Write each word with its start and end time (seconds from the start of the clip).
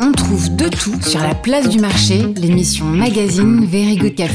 On 0.00 0.12
trouve 0.12 0.54
de 0.56 0.68
tout 0.68 1.00
sur 1.00 1.20
la 1.20 1.34
place 1.34 1.68
du 1.68 1.78
marché, 1.78 2.34
l'émission 2.36 2.84
magazine 2.84 3.64
Very 3.64 3.96
Good 3.96 4.14
Cap. 4.14 4.30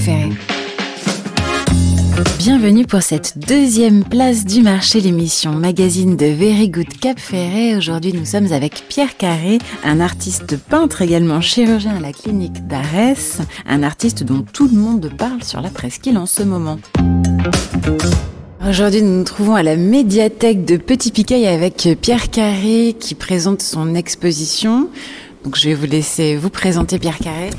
Bienvenue 2.39 2.85
pour 2.85 3.03
cette 3.03 3.37
deuxième 3.37 4.03
place 4.03 4.45
du 4.45 4.63
marché, 4.63 4.99
l'émission 4.99 5.53
magazine 5.53 6.17
de 6.17 6.25
Very 6.25 6.69
Good 6.69 6.99
Cap 6.99 7.19
Ferret. 7.19 7.75
Aujourd'hui, 7.75 8.13
nous 8.13 8.25
sommes 8.25 8.51
avec 8.51 8.85
Pierre 8.89 9.15
Carré, 9.15 9.59
un 9.83 9.99
artiste 9.99 10.57
peintre 10.57 11.03
également 11.03 11.41
chirurgien 11.41 11.97
à 11.97 11.99
la 11.99 12.11
clinique 12.11 12.65
d'Arès, 12.67 13.41
un 13.67 13.83
artiste 13.83 14.23
dont 14.23 14.43
tout 14.53 14.67
le 14.67 14.77
monde 14.77 15.11
parle 15.17 15.43
sur 15.43 15.61
la 15.61 15.69
presqu'île 15.69 16.17
en 16.17 16.25
ce 16.25 16.41
moment. 16.41 16.79
Aujourd'hui, 18.67 19.01
nous 19.01 19.17
nous 19.17 19.23
trouvons 19.23 19.55
à 19.55 19.63
la 19.63 19.75
médiathèque 19.75 20.65
de 20.65 20.77
Petit 20.77 21.11
Piquet 21.11 21.47
avec 21.47 21.89
Pierre 21.99 22.29
Carré 22.29 22.95
qui 22.99 23.15
présente 23.15 23.63
son 23.63 23.95
exposition. 23.95 24.87
Donc, 25.43 25.55
je 25.57 25.69
vais 25.69 25.73
vous 25.73 25.87
laisser 25.87 26.35
vous 26.35 26.51
présenter 26.51 26.99
Pierre 26.99 27.17
Carré. 27.17 27.49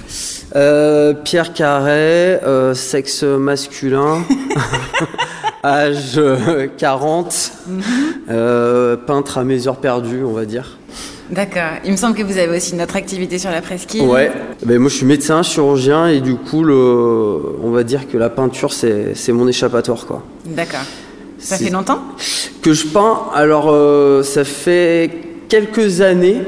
Euh, 0.55 1.13
Pierre 1.13 1.55
Carré, 1.55 2.39
euh, 2.45 2.75
sexe 2.75 3.25
masculin, 3.25 4.23
âge 5.65 6.21
40, 6.79 7.53
euh, 8.31 8.97
peintre 8.97 9.39
à 9.39 9.45
mes 9.45 9.67
heures 9.67 9.81
perdues, 9.81 10.23
on 10.23 10.33
va 10.33 10.45
dire. 10.45 10.79
D'accord. 11.33 11.79
Il 11.85 11.93
me 11.93 11.97
semble 11.97 12.15
que 12.15 12.23
vous 12.23 12.37
avez 12.37 12.57
aussi 12.57 12.75
une 12.75 12.83
autre 12.83 12.97
activité 12.97 13.39
sur 13.39 13.51
la 13.51 13.63
presqu'île. 13.63 14.03
Ouais. 14.03 14.31
Ben, 14.65 14.79
moi, 14.79 14.91
je 14.91 14.97
suis 14.97 15.07
médecin, 15.07 15.43
chirurgien, 15.43 16.07
et 16.09 16.21
du 16.21 16.35
coup, 16.35 16.63
le, 16.63 16.75
on 17.63 17.71
va 17.71 17.85
dire 17.85 18.07
que 18.07 18.19
la 18.19 18.29
peinture, 18.29 18.73
c'est 18.73 19.33
mon 19.33 19.49
échappatoire, 19.49 20.07
quoi. 20.07 20.23
D'accord. 20.45 20.85
Ça 21.39 21.57
fait 21.57 21.71
longtemps? 21.71 22.01
Que 22.63 22.73
je 22.73 22.87
peins, 22.87 23.23
alors 23.35 23.69
euh, 23.71 24.23
ça 24.23 24.45
fait 24.45 25.11
quelques 25.49 26.01
années, 26.01 26.39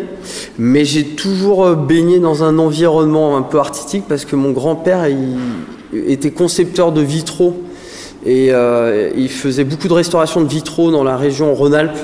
mais 0.57 0.85
j'ai 0.85 1.05
toujours 1.05 1.66
euh, 1.66 1.74
baigné 1.74 2.21
dans 2.21 2.45
un 2.45 2.59
environnement 2.59 3.37
un 3.37 3.43
peu 3.43 3.59
artistique 3.59 4.05
parce 4.09 4.24
que 4.24 4.37
mon 4.37 4.52
grand-père 4.52 5.09
il 5.09 5.37
était 6.07 6.30
concepteur 6.30 6.93
de 6.93 7.01
vitraux 7.01 7.60
et 8.24 8.52
euh, 8.52 9.10
il 9.16 9.29
faisait 9.30 9.65
beaucoup 9.65 9.88
de 9.88 9.93
restauration 9.95 10.43
de 10.43 10.49
vitraux 10.49 10.93
dans 10.93 11.02
la 11.02 11.16
région 11.16 11.52
Rhône-Alpes. 11.55 11.99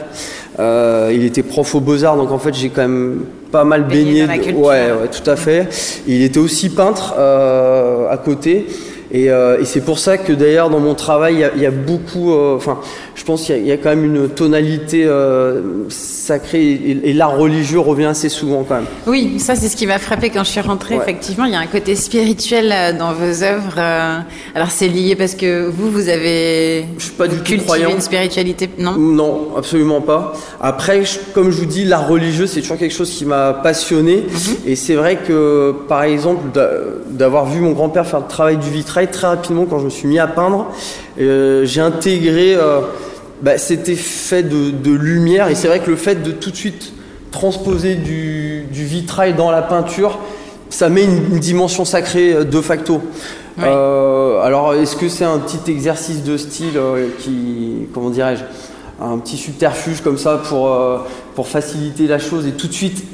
Euh, 0.58 1.10
il 1.14 1.24
était 1.24 1.42
prof 1.42 1.74
aux 1.74 1.80
Beaux-Arts, 1.80 2.16
donc 2.16 2.30
en 2.32 2.38
fait 2.38 2.52
j'ai 2.54 2.70
quand 2.70 2.82
même 2.82 3.20
pas 3.52 3.64
mal 3.64 3.84
Baigné 3.86 4.04
baigné. 4.04 4.20
dans 4.22 4.26
la 4.32 4.38
de- 4.38 4.42
culture. 4.42 4.60
ouais, 4.60 4.86
ouais, 4.92 5.08
tout 5.10 5.30
à 5.30 5.36
fait. 5.36 5.68
Il 6.06 6.22
était 6.22 6.38
aussi 6.40 6.70
peintre 6.70 7.14
euh, 7.18 8.08
à 8.10 8.16
côté. 8.16 8.66
Et, 9.12 9.30
euh, 9.30 9.58
et 9.60 9.64
c'est 9.64 9.80
pour 9.80 9.98
ça 9.98 10.18
que 10.18 10.32
d'ailleurs 10.32 10.70
dans 10.70 10.78
mon 10.78 10.94
travail, 10.94 11.34
il 11.34 11.40
y 11.40 11.44
a- 11.44 11.50
il 11.56 11.62
y, 11.62 11.66
a 11.66 11.70
beaucoup, 11.72 12.32
euh, 12.32 12.56
enfin, 12.56 12.78
je 13.16 13.24
pense 13.24 13.42
qu'il 13.44 13.56
y, 13.56 13.58
a- 13.58 13.60
il 13.60 13.66
y 13.66 13.72
a 13.72 13.76
quand 13.76 13.88
même 13.90 14.04
une 14.04 14.28
tonalité 14.28 15.04
euh, 15.04 15.60
sacrée 15.88 16.64
et, 16.70 17.10
et 17.10 17.12
l'art 17.12 17.36
religieux 17.36 17.80
revient 17.80 18.04
assez 18.04 18.28
souvent 18.28 18.62
quand 18.62 18.76
même. 18.76 18.84
Oui, 19.08 19.38
ça 19.40 19.56
c'est 19.56 19.68
ce 19.68 19.76
qui 19.76 19.86
m'a 19.86 19.98
frappé 19.98 20.30
quand 20.30 20.44
je 20.44 20.50
suis 20.50 20.60
rentrée. 20.60 20.94
Ouais. 20.96 21.02
Effectivement, 21.02 21.44
il 21.44 21.52
y 21.52 21.56
a 21.56 21.58
un 21.58 21.66
côté 21.66 21.96
spirituel 21.96 22.96
dans 22.98 23.12
vos 23.12 23.42
œuvres. 23.42 23.78
Alors 24.54 24.70
c'est 24.70 24.88
lié 24.88 25.16
parce 25.16 25.34
que 25.34 25.66
vous, 25.68 25.90
vous 25.90 26.08
avez 26.08 26.84
Je 26.98 27.02
suis 27.04 27.12
pas 27.12 27.26
du 27.26 27.36
tout 27.38 27.56
croyant. 27.64 27.90
une 27.90 28.00
spiritualité, 28.00 28.68
non? 28.78 28.92
Non, 28.96 29.48
absolument 29.56 30.00
pas. 30.00 30.34
Après, 30.60 31.04
je- 31.04 31.18
comme 31.34 31.50
je 31.50 31.56
vous 31.58 31.66
dis, 31.66 31.84
l'art 31.84 32.06
religieux, 32.08 32.46
c'est 32.46 32.60
toujours 32.60 32.78
quelque 32.78 32.94
chose 32.94 33.10
qui 33.10 33.24
m'a 33.24 33.54
passionné. 33.54 34.24
Et 34.66 34.76
c'est 34.76 34.94
vrai 34.94 35.18
que, 35.26 35.74
par 35.88 36.04
exemple, 36.04 36.42
d'a- 36.54 36.70
d'avoir 37.10 37.46
vu 37.46 37.60
mon 37.60 37.72
grand-père 37.72 38.06
faire 38.06 38.20
le 38.20 38.26
travail 38.28 38.56
du 38.58 38.70
vitrail, 38.70 38.99
très 39.08 39.26
rapidement, 39.26 39.66
quand 39.66 39.78
je 39.78 39.84
me 39.84 39.90
suis 39.90 40.08
mis 40.08 40.18
à 40.18 40.26
peindre, 40.26 40.66
euh, 41.20 41.64
j'ai 41.64 41.80
intégré 41.80 42.54
euh, 42.54 42.80
bah, 43.42 43.58
cet 43.58 43.88
effet 43.88 44.42
de, 44.42 44.70
de 44.70 44.90
lumière. 44.90 45.48
Et 45.48 45.54
c'est 45.54 45.68
vrai 45.68 45.80
que 45.80 45.90
le 45.90 45.96
fait 45.96 46.22
de 46.22 46.30
tout 46.30 46.50
de 46.50 46.56
suite 46.56 46.92
transposer 47.30 47.94
du, 47.94 48.64
du 48.72 48.84
vitrail 48.84 49.34
dans 49.34 49.50
la 49.50 49.62
peinture, 49.62 50.18
ça 50.68 50.88
met 50.88 51.04
une, 51.04 51.32
une 51.32 51.38
dimension 51.38 51.84
sacrée 51.84 52.32
euh, 52.32 52.44
de 52.44 52.60
facto. 52.60 53.00
Euh, 53.58 54.40
alors, 54.42 54.74
est-ce 54.74 54.96
que 54.96 55.08
c'est 55.08 55.24
un 55.24 55.38
petit 55.38 55.70
exercice 55.70 56.24
de 56.24 56.36
style 56.36 56.80
qui, 57.18 57.88
comment 57.92 58.08
dirais-je, 58.08 58.42
un 59.02 59.18
petit 59.18 59.36
subterfuge 59.36 60.00
comme 60.00 60.16
ça 60.16 60.40
pour, 60.48 60.74
pour 61.34 61.46
faciliter 61.46 62.06
la 62.06 62.18
chose 62.18 62.46
et 62.46 62.52
tout 62.52 62.68
de 62.68 62.72
suite 62.72 63.04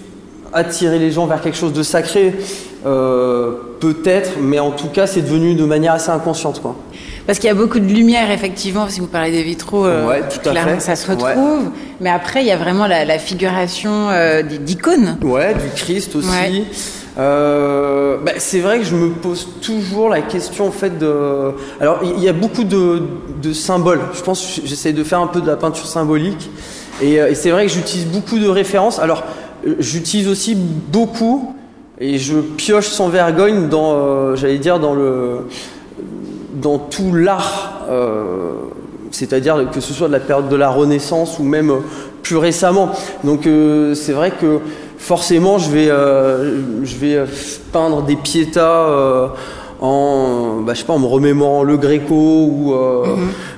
attirer 0.56 0.98
les 0.98 1.10
gens 1.12 1.26
vers 1.26 1.40
quelque 1.40 1.56
chose 1.58 1.72
de 1.72 1.82
sacré 1.82 2.34
Euh, 2.86 3.52
Peut-être, 3.80 4.30
mais 4.40 4.58
en 4.58 4.70
tout 4.70 4.88
cas, 4.88 5.06
c'est 5.06 5.20
devenu 5.20 5.54
de 5.54 5.64
manière 5.66 5.92
assez 5.92 6.10
inconsciente, 6.10 6.62
quoi. 6.62 6.74
Parce 7.26 7.38
qu'il 7.38 7.48
y 7.48 7.50
a 7.50 7.54
beaucoup 7.54 7.78
de 7.80 7.84
lumière, 7.92 8.30
effectivement, 8.30 8.88
si 8.88 9.00
vous 9.00 9.06
parlez 9.06 9.30
des 9.32 9.42
vitraux, 9.42 9.84
euh, 9.84 10.06
Ouais, 10.08 10.20
tout 10.20 10.48
à 10.48 10.52
clairement, 10.52 10.74
fait. 10.76 10.80
ça 10.80 10.96
se 10.96 11.10
retrouve. 11.10 11.70
Mais 12.00 12.08
après, 12.08 12.40
il 12.42 12.46
y 12.46 12.52
a 12.52 12.56
vraiment 12.56 12.86
la, 12.86 13.04
la 13.04 13.18
figuration 13.18 13.90
euh, 14.10 14.42
d'icônes. 14.42 15.18
Ouais, 15.22 15.52
du 15.54 15.68
Christ 15.74 16.16
aussi. 16.16 16.28
Ouais. 16.28 16.64
Euh, 17.18 18.18
bah, 18.24 18.32
c'est 18.38 18.60
vrai 18.60 18.78
que 18.78 18.84
je 18.84 18.94
me 18.94 19.10
pose 19.10 19.48
toujours 19.62 20.08
la 20.08 20.20
question 20.22 20.68
en 20.68 20.70
fait 20.70 20.98
de. 20.98 21.52
Alors 21.80 22.00
il 22.02 22.22
y 22.22 22.28
a 22.28 22.32
beaucoup 22.34 22.64
de, 22.64 23.02
de 23.42 23.52
symboles. 23.54 24.00
Je 24.14 24.20
pense 24.20 24.60
j'essaie 24.64 24.92
de 24.92 25.02
faire 25.02 25.20
un 25.20 25.26
peu 25.26 25.40
de 25.40 25.46
la 25.46 25.56
peinture 25.56 25.86
symbolique. 25.86 26.50
Et, 27.02 27.14
et 27.14 27.34
c'est 27.34 27.50
vrai 27.50 27.66
que 27.66 27.72
j'utilise 27.72 28.06
beaucoup 28.06 28.38
de 28.38 28.48
références. 28.48 28.98
Alors 28.98 29.22
j'utilise 29.78 30.28
aussi 30.28 30.54
beaucoup 30.56 31.54
et 32.00 32.18
je 32.18 32.36
pioche 32.38 32.88
sans 32.88 33.08
vergogne 33.08 33.68
dans, 33.68 33.92
euh, 33.94 34.36
j'allais 34.36 34.58
dire 34.58 34.78
dans 34.78 34.94
le, 34.94 35.46
dans 36.60 36.78
tout 36.78 37.12
l'art. 37.14 37.84
euh, 37.90 38.52
c'est-à-dire 39.12 39.70
que 39.72 39.80
ce 39.80 39.94
soit 39.94 40.08
de 40.08 40.12
la 40.12 40.20
période 40.20 40.48
de 40.48 40.56
la 40.56 40.68
Renaissance 40.68 41.38
ou 41.38 41.42
même 41.44 41.70
euh, 41.70 41.76
plus 42.22 42.36
récemment. 42.36 42.90
Donc 43.24 43.46
euh, 43.46 43.94
c'est 43.94 44.12
vrai 44.12 44.32
que 44.38 44.58
forcément 44.98 45.58
je 45.58 45.70
vais, 45.70 45.86
je 45.86 46.96
vais 46.96 47.24
peindre 47.72 48.02
des 48.02 48.16
piétas 48.16 49.30
en, 49.80 50.60
bah, 50.66 50.72
je 50.74 50.80
sais 50.80 50.84
pas, 50.86 50.94
en 50.94 50.98
me 50.98 51.06
remémorant 51.06 51.62
le 51.62 51.76
Gréco 51.76 52.14
ou, 52.50 52.72
euh, 52.74 53.04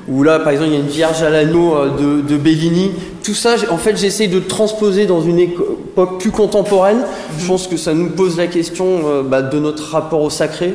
ou 0.08 0.22
là 0.22 0.38
par 0.40 0.50
exemple 0.52 0.70
il 0.70 0.74
y 0.74 0.76
a 0.76 0.80
une 0.80 0.86
Vierge 0.86 1.22
à 1.22 1.30
l'anneau 1.30 1.74
de, 1.98 2.20
de 2.20 2.36
Bellini. 2.36 2.90
Tout 3.22 3.34
ça, 3.34 3.54
en 3.70 3.78
fait 3.78 3.96
j'essaye 3.96 4.28
de 4.28 4.40
transposer 4.40 5.06
dans 5.06 5.22
une 5.22 5.38
éco- 5.38 5.77
époque 5.98 6.20
plus 6.20 6.30
contemporaine. 6.30 6.98
Je 7.38 7.46
pense 7.46 7.66
que 7.66 7.76
ça 7.76 7.92
nous 7.94 8.10
pose 8.10 8.36
la 8.36 8.46
question 8.46 9.00
euh, 9.04 9.22
bah, 9.22 9.42
de 9.42 9.58
notre 9.58 9.90
rapport 9.90 10.22
au 10.22 10.30
sacré. 10.30 10.74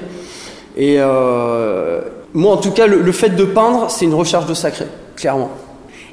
Et 0.75 0.95
euh, 0.99 2.01
moi, 2.33 2.53
en 2.53 2.57
tout 2.57 2.71
cas, 2.71 2.87
le, 2.87 3.01
le 3.01 3.11
fait 3.11 3.29
de 3.29 3.45
peindre, 3.45 3.89
c'est 3.89 4.05
une 4.05 4.13
recherche 4.13 4.45
de 4.47 4.53
sacré, 4.53 4.85
clairement. 5.15 5.51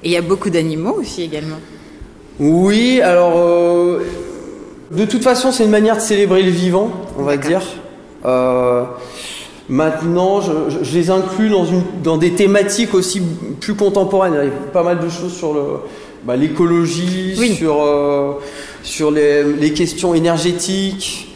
Et 0.02 0.08
il 0.08 0.12
y 0.12 0.16
a 0.16 0.22
beaucoup 0.22 0.50
d'animaux 0.50 0.96
aussi 1.00 1.22
également. 1.22 1.56
Oui, 2.38 3.00
alors, 3.02 3.32
euh, 3.36 4.00
de 4.92 5.04
toute 5.04 5.22
façon, 5.24 5.50
c'est 5.52 5.64
une 5.64 5.70
manière 5.70 5.96
de 5.96 6.00
célébrer 6.02 6.42
le 6.42 6.50
vivant, 6.50 6.90
on 7.18 7.22
va 7.22 7.36
dire. 7.36 7.62
Euh, 8.24 8.84
maintenant, 9.68 10.40
je, 10.40 10.52
je- 10.68 10.84
je 10.84 10.94
les 10.94 11.10
inclus 11.10 11.48
dans, 11.50 11.64
une, 11.64 11.82
dans 12.02 12.16
des 12.16 12.32
thématiques 12.32 12.94
aussi 12.94 13.22
plus 13.60 13.74
contemporaines. 13.74 14.34
Il 14.40 14.44
y 14.44 14.48
a 14.48 14.72
pas 14.72 14.82
mal 14.82 15.00
de 15.00 15.08
choses 15.08 15.32
sur 15.34 15.52
le, 15.52 15.62
bah, 16.24 16.36
l'écologie, 16.36 17.34
Oui. 17.38 17.54
sur, 17.54 17.82
euh, 17.82 18.32
sur 18.82 19.10
les, 19.10 19.42
les 19.44 19.72
questions 19.72 20.14
énergétiques. 20.14 21.26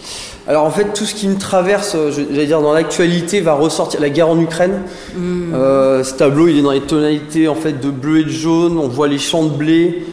Alors 0.46 0.64
en 0.64 0.70
fait, 0.70 0.92
tout 0.92 1.04
ce 1.04 1.14
qui 1.14 1.26
me 1.26 1.38
traverse, 1.38 1.96
j'allais 2.10 2.46
dire 2.46 2.60
dans 2.60 2.74
l'actualité, 2.74 3.40
va 3.40 3.54
ressortir. 3.54 4.00
La 4.00 4.10
guerre 4.10 4.28
en 4.28 4.38
Ukraine. 4.38 4.82
Euh, 5.16 6.04
ce 6.04 6.14
tableau, 6.14 6.48
il 6.48 6.58
est 6.58 6.62
dans 6.62 6.72
les 6.72 6.82
tonalités 6.82 7.48
en 7.48 7.54
fait 7.54 7.80
de 7.80 7.90
bleu 7.90 8.20
et 8.20 8.24
de 8.24 8.28
jaune. 8.28 8.76
On 8.78 8.88
voit 8.88 9.08
les 9.08 9.18
champs 9.18 9.44
de 9.44 9.56
blé 9.56 10.04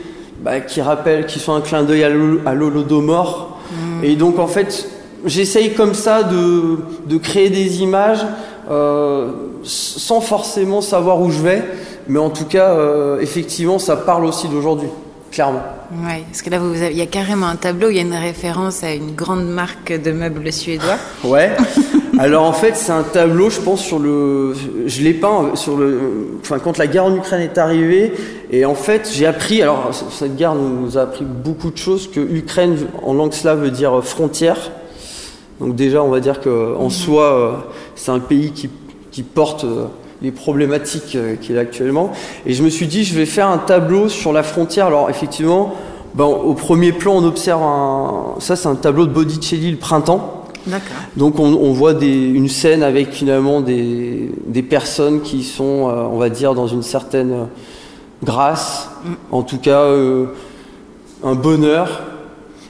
bah, 0.41 0.62
qui 0.62 0.81
rappellent, 0.81 1.25
qui 1.25 1.40
sont 1.40 1.53
un 1.53 1.62
clin 1.62 1.84
d'œil 1.84 2.03
à 2.03 2.09
l'holo- 2.09 2.40
à 2.46 2.53
l'Holodomor. 2.53 3.59
Et 4.03 4.16
donc 4.16 4.40
en 4.40 4.47
fait, 4.47 4.88
j'essaye 5.25 5.74
comme 5.74 5.94
ça 5.94 6.24
de, 6.24 6.78
de 7.06 7.18
créer 7.18 7.50
des 7.50 7.81
images 7.81 8.25
euh, 8.70 9.31
sans 9.64 10.22
forcément 10.22 10.81
savoir 10.81 11.22
où 11.22 11.30
je 11.30 11.40
vais, 11.41 11.64
mais 12.08 12.20
en 12.20 12.30
tout 12.30 12.46
cas, 12.46 12.70
euh, 12.72 13.20
effectivement, 13.20 13.80
ça 13.80 13.96
parle 13.96 14.25
aussi 14.25 14.47
d'aujourd'hui, 14.47 14.88
clairement. 15.31 15.64
Ouais, 16.06 16.24
parce 16.30 16.42
que 16.42 16.50
là, 16.50 16.59
vous 16.59 16.75
avez- 16.75 16.92
il 16.92 16.97
y 16.97 17.02
a 17.02 17.06
carrément 17.08 17.47
un 17.47 17.56
tableau, 17.56 17.90
il 17.90 17.96
y 17.96 18.00
a 18.00 18.03
une 18.03 18.14
référence 18.14 18.84
à 18.84 18.94
une 18.94 19.16
grande 19.16 19.47
marque 19.47 19.91
de 19.91 20.11
meubles 20.11 20.52
suédois. 20.52 20.97
Ouais. 21.23 21.52
Alors 22.20 22.44
en 22.44 22.53
fait, 22.53 22.76
c'est 22.76 22.91
un 22.91 23.03
tableau, 23.03 23.50
je 23.50 23.59
pense, 23.61 23.82
sur 23.82 23.97
le. 23.97 24.53
Je 24.85 25.02
l'ai 25.02 25.14
peint 25.14 25.56
sur 25.56 25.78
le. 25.78 26.38
Enfin, 26.41 26.59
quand 26.59 26.78
la 26.78 26.85
guerre 26.85 27.06
en 27.06 27.16
Ukraine 27.16 27.41
est 27.41 27.58
arrivée, 27.58 28.14
et 28.52 28.66
en 28.66 28.76
fait, 28.76 29.09
j'ai 29.14 29.26
appris. 29.26 29.61
Alors, 29.61 29.91
cette 30.11 30.35
guerre 30.35 30.53
nous 30.53 30.97
a 30.97 31.03
appris 31.03 31.26
beaucoup 31.26 31.72
de 31.72 31.78
choses. 31.78 32.11
Que 32.11 32.20
Ukraine, 32.20 32.78
en 33.02 33.14
langue 33.14 33.34
slave, 33.34 33.61
veut 33.64 33.72
dire 33.72 34.03
frontière. 34.03 34.72
Donc 35.61 35.76
déjà, 35.76 36.03
on 36.03 36.09
va 36.09 36.20
dire 36.20 36.41
que 36.41 36.76
en 36.76 36.90
soi, 36.90 37.23
euh, 37.23 37.52
c'est 37.96 38.11
un 38.11 38.20
pays 38.20 38.52
qui, 38.52 38.70
qui 39.11 39.23
porte 39.23 39.64
euh, 39.64 39.85
les 40.22 40.32
problématiques 40.32 41.16
euh, 41.16 41.35
qu'il 41.35 41.58
a 41.58 41.62
actuellement. 41.62 42.12
Et 42.46 42.53
je 42.53 42.64
me 42.64 42.70
suis 42.70 42.88
dit, 42.88 43.03
je 43.03 43.16
vais 43.16 43.26
faire 43.26 43.47
un 43.47 43.58
tableau 43.58 44.08
sur 44.09 44.32
la 44.34 44.44
frontière. 44.44 44.88
Alors 44.88 45.09
effectivement, 45.09 45.73
ben, 46.14 46.26
au 46.26 46.53
premier 46.53 46.91
plan, 46.91 47.14
on 47.16 47.23
observe 47.23 47.64
un. 47.64 48.35
Ça, 48.40 48.56
c'est 48.56 48.68
un 48.68 48.76
tableau 48.76 49.06
de 49.06 49.12
Botticelli, 49.12 49.72
le 49.72 49.78
printemps. 49.78 50.38
Donc 51.18 51.40
on, 51.40 51.46
on 51.53 51.72
voit 51.73 51.94
des- 51.96 52.08
une 52.28 52.47
scène 52.50 52.84
avec 52.84 53.12
finalement 53.14 53.62
des, 53.62 54.32
des 54.46 54.62
personnes 54.62 55.22
qui 55.22 55.44
sont, 55.44 55.90
euh, 55.90 56.03
on 56.12 56.18
va 56.18 56.29
dire, 56.29 56.53
dans 56.53 56.68
une 56.68 56.84
certaine 56.84 57.47
grâce, 58.23 58.90
en 59.32 59.41
tout 59.41 59.58
cas 59.58 59.82
euh, 59.82 60.28
un 61.23 61.34
bonheur. 61.34 62.03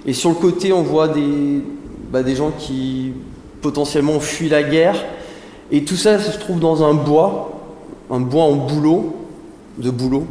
Et 0.06 0.14
sur 0.14 0.30
le 0.30 0.36
côté, 0.36 0.72
on 0.72 0.84
voit 0.84 1.10
des, 1.10 1.62
bah, 2.12 2.24
des 2.24 2.36
gens 2.36 2.52
qui 2.58 3.12
potentiellement 3.62 4.20
fuient 4.22 4.48
la 4.50 4.64
guerre. 4.64 4.96
Et 5.72 5.84
tout 5.84 5.96
ça 5.96 6.20
se 6.20 6.38
trouve 6.38 6.60
dans 6.60 6.84
un 6.84 6.94
bois, 6.94 7.52
un 8.10 8.20
bois 8.20 8.44
en 8.44 8.54
bouleau, 8.54 9.16
de 9.78 9.90
bouleau. 9.90 10.26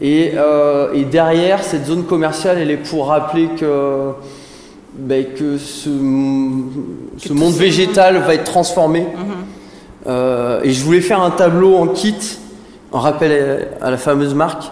Et, 0.00 0.32
euh, 0.36 0.92
et 0.92 1.04
derrière, 1.04 1.62
cette 1.64 1.86
zone 1.86 2.04
commerciale, 2.04 2.58
elle 2.58 2.70
est 2.70 2.76
pour 2.76 3.06
rappeler 3.06 3.48
que, 3.58 4.10
bah, 4.98 5.22
que 5.38 5.56
ce, 5.56 5.88
ce 7.16 7.32
monde 7.32 7.54
végétal 7.54 8.18
va 8.18 8.34
être 8.34 8.44
transformé. 8.44 9.00
Mhm. 9.00 9.06
Euh, 10.06 10.60
et 10.62 10.70
je 10.72 10.84
voulais 10.84 11.00
faire 11.00 11.20
un 11.22 11.30
tableau 11.30 11.76
en 11.76 11.86
kit, 11.88 12.14
en 12.92 13.00
rappel 13.00 13.68
à, 13.80 13.86
à 13.86 13.90
la 13.90 13.96
fameuse 13.96 14.34
marque. 14.34 14.64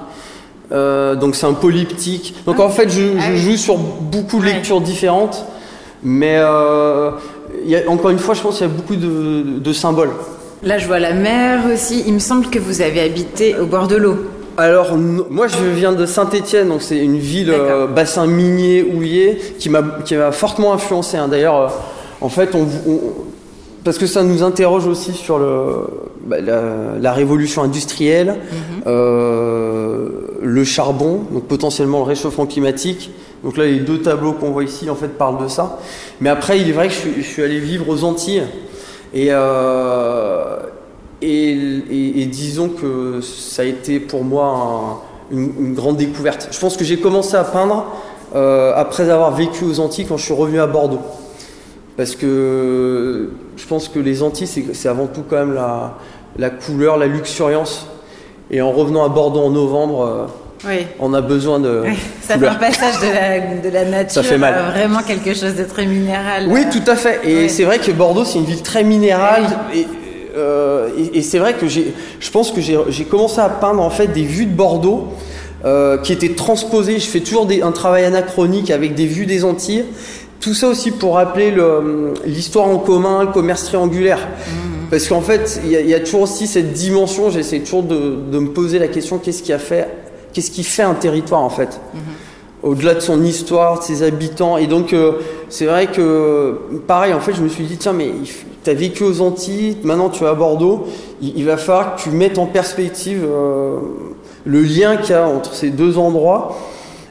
Euh, 0.73 1.15
donc 1.15 1.37
c'est 1.37 1.47
un 1.47 1.55
polyptyque. 1.55 2.35
Donc 2.47 2.61
en 2.61 2.69
fait, 2.69 2.89
je, 2.91 3.03
Ah 3.19 3.25
oui. 3.31 3.37
joue 3.39 3.57
sur 3.57 3.77
beaucoup 3.79 4.39
de 4.41 4.45
Ouais. 4.47 4.53
lectures 4.55 4.81
différentes. 4.83 5.45
Mais 6.03 6.37
euh, 6.37 7.13
il 7.65 7.71
y 7.71 7.77
a- 7.77 7.89
encore 7.89 8.11
une 8.11 8.19
fois, 8.19 8.35
je 8.35 8.43
pense 8.43 8.59
qu'il 8.59 8.67
y 8.67 8.71
a 8.71 8.73
beaucoup 8.73 8.97
de, 8.97 9.59
de 9.59 9.73
symboles. 9.73 10.11
Là, 10.63 10.79
je 10.79 10.87
vois 10.87 10.99
la 10.99 11.13
mer 11.13 11.61
aussi. 11.73 12.03
Il 12.07 12.15
me 12.15 12.19
semble 12.19 12.47
que 12.49 12.59
vous 12.59 12.81
avez 12.81 13.01
habité 13.01 13.55
au 13.59 13.67
bord 13.67 13.87
de 13.87 13.97
l'eau. 13.97 14.17
Alors, 14.57 14.97
moi, 14.97 15.47
je 15.49 15.65
viens 15.75 15.93
de 15.93 16.07
Saint-Étienne, 16.07 16.69
donc 16.69 16.81
c'est 16.81 16.99
une 16.99 17.19
ville 17.19 17.51
euh, 17.51 17.87
bassin 17.87 18.27
minier, 18.27 18.83
houillé, 18.95 19.37
qui 19.59 19.69
m'a 19.69 19.83
qui 20.05 20.15
m'a 20.15 20.31
fortement 20.33 20.73
influencé. 20.73 21.17
hein. 21.17 21.29
D'ailleurs, 21.29 21.61
euh, 21.61 21.69
en 22.21 22.29
fait, 22.29 22.55
on, 22.55 22.63
on- 22.89 23.01
parce 23.85 23.99
que 23.99 24.07
ça 24.07 24.23
nous 24.23 24.43
interroge 24.43 24.87
aussi 24.87 25.13
sur 25.13 25.39
le, 25.39 25.87
bah, 26.27 26.37
la, 26.41 26.63
la 27.01 27.13
révolution 27.13 27.63
industrielle, 27.63 28.37
euh, 28.87 30.09
le 30.43 30.65
charbon, 30.65 31.23
donc 31.33 31.45
potentiellement 31.45 31.99
le 31.99 32.05
réchauffement 32.05 32.47
climatique. 32.47 33.11
Donc 33.45 33.59
là, 33.59 33.67
les 33.67 33.81
deux 33.81 34.01
tableaux 34.01 34.33
qu'on 34.33 34.51
voit 34.51 34.65
ici, 34.65 34.89
en 34.89 34.95
fait, 34.95 35.09
parlent 35.09 35.43
de 35.43 35.49
ça. 35.49 35.79
Mais 36.21 36.31
après, 36.31 36.59
il 36.59 36.69
est 36.71 36.73
vrai 36.73 36.89
que 36.89 36.95
je 36.95 37.21
suis, 37.21 37.43
allé 37.43 37.61
vivre 37.61 37.89
aux 37.91 38.03
Antilles. 38.03 38.43
Et, 39.13 39.29
euh, 39.31 40.57
et, 41.21 42.27
disons 42.27 42.71
que 42.71 43.21
ça 43.21 43.63
a 43.63 43.65
été 43.67 44.01
pour 44.01 44.25
moi 44.25 45.01
un- 45.31 45.37
une, 45.37 45.75
grande 45.75 45.99
découverte. 45.99 46.49
Je 46.51 46.59
pense 46.59 46.77
que 46.77 46.85
j'ai 46.85 46.99
commencé 46.99 47.37
à 47.37 47.45
peindre 47.45 47.87
euh, 48.35 48.73
après 48.75 49.11
avoir 49.11 49.31
vécu 49.33 49.65
aux 49.65 49.79
Antilles 49.79 50.07
quand 50.07 50.17
je 50.17 50.25
suis 50.25 50.35
revenu 50.35 50.59
à 50.59 50.67
Bordeaux. 50.67 51.01
Parce 51.97 52.17
que 52.17 53.31
je 53.57 53.67
pense 53.67 53.89
que 53.89 53.99
les 53.99 54.23
Antilles, 54.23 54.49
c'est 54.73 54.89
avant 54.89 55.07
tout 55.07 55.23
quand 55.29 55.37
même 55.37 55.55
la, 55.55 55.99
la 56.39 56.51
couleur, 56.51 56.97
la 56.97 57.07
luxuriance. 57.07 57.87
Et 58.51 58.61
en 58.61 58.73
revenant 58.73 59.05
à 59.05 59.09
Bordeaux 59.09 59.41
en 59.41 59.51
novembre, 59.51 60.01
euh, 60.03 60.27
Oui. 60.67 60.87
on 60.99 61.13
a 61.15 61.21
besoin 61.21 61.59
de 61.61 61.83
Ça 62.27 62.39
fait 62.39 62.47
un 62.47 62.55
passage 62.55 63.01
de 63.01 63.07
la, 63.13 63.57
de 63.63 63.69
la 63.75 63.85
nature 63.85 64.13
Ça 64.13 64.23
fait 64.23 64.39
mal. 64.39 64.55
vraiment 64.73 65.03
quelque 65.03 65.35
chose 65.35 65.55
de 65.55 65.65
très 65.65 65.87
minéral. 65.87 66.47
Oui, 66.49 66.63
tout 66.73 66.89
à 66.91 66.97
fait. 66.97 67.21
Et 67.25 67.49
c'est 67.49 67.65
vrai 67.65 67.79
que 67.79 67.91
Bordeaux, 67.93 68.25
c'est 68.25 68.39
une 68.39 68.45
ville 68.47 68.63
très 68.63 68.83
minérale. 68.85 69.45
Et, 69.75 69.87
euh, 70.37 70.89
et- 70.99 71.19
et 71.19 71.23
c'est 71.23 71.39
vrai 71.39 71.55
que 71.55 71.69
je 71.69 72.31
pense 72.33 72.51
que 72.51 72.61
j'ai 72.61 73.05
commencé 73.05 73.41
à 73.41 73.49
peindre 73.49 73.83
en 73.83 73.91
fait 73.91 74.09
des 74.09 74.25
vues 74.25 74.47
de 74.47 74.55
Bordeaux 74.55 75.09
euh, 75.65 75.97
qui 75.99 76.13
étaient 76.13 76.35
transposées. 76.35 76.99
Je 76.99 77.07
fais 77.07 77.21
toujours 77.21 77.47
des- 77.47 77.63
un 77.63 77.73
travail 77.73 78.05
anachronique 78.05 78.71
avec 78.71 78.95
des 78.95 79.07
vues 79.07 79.27
des 79.27 79.45
Antilles. 79.45 79.85
Tout 80.41 80.53
ça 80.55 80.69
aussi 80.69 80.91
pour 80.91 81.15
rappeler 81.15 81.51
le- 81.51 82.13
l'histoire 82.27 82.67
en 82.69 82.77
commun, 82.79 83.23
le 83.23 83.31
commerce 83.33 83.65
triangulaire. 83.65 84.29
Parce 84.91 85.09
qu'en 85.09 85.23
fait, 85.23 85.61
il 85.65 85.71
y, 85.71 85.77
a- 85.77 85.81
il 85.81 85.89
y 85.89 85.95
a 85.95 86.01
toujours 86.01 86.23
aussi 86.23 86.47
cette 86.47 86.73
dimension. 86.75 87.31
J'essaie 87.31 87.61
toujours 87.61 87.83
de, 87.83 88.17
de 88.31 88.39
me 88.39 88.49
poser 88.51 88.79
la 88.79 88.89
question 88.89 89.17
qu'est-ce 89.19 89.43
qui 89.43 89.53
a 89.55 89.59
fait, 89.59 89.89
qu'est-ce 90.35 90.51
qui 90.51 90.63
fait 90.65 90.83
un 90.83 90.93
territoire 90.95 91.41
en 91.41 91.49
fait 91.51 91.81
au-delà 92.63 92.95
de 92.95 93.01
son 93.01 93.23
histoire, 93.23 93.81
de 93.81 93.85
ses 93.85 94.03
habitants. 94.03 94.57
Et 94.57 94.67
donc, 94.67 94.95
euh, 94.95 95.13
c'est 95.51 95.67
vrai 95.67 95.87
que, 95.87 96.59
pareil, 96.87 97.13
en 97.13 97.21
fait, 97.21 97.35
je 97.35 97.43
me 97.43 97.49
suis 97.51 97.65
dit, 97.65 97.77
tiens, 97.77 97.93
mais 97.93 98.11
tu 98.65 98.71
as 98.71 98.73
vécu 98.73 99.05
aux 99.05 99.21
Antilles, 99.21 99.77
maintenant 99.85 100.09
tu 100.09 100.25
es 100.25 100.27
à 100.27 100.33
Bordeaux, 100.33 100.87
il, 101.21 101.37
il 101.37 101.45
va 101.45 101.59
falloir 101.59 101.95
que 101.95 102.01
tu 102.01 102.09
mettes 102.09 102.39
en 102.39 102.47
perspective 102.47 103.23
euh, 103.23 103.81
le 104.47 104.63
lien 104.63 104.97
qu'il 104.97 105.11
y 105.11 105.13
a 105.19 105.29
entre 105.29 105.53
ces 105.53 105.69
deux 105.69 105.99
endroits. 105.99 106.57